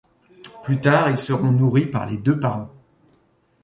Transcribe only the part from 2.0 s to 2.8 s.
les deux parents.